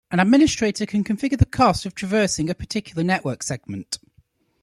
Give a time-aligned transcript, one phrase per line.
[0.09, 3.99] An administrator can configure the cost of traversing a particular network segment.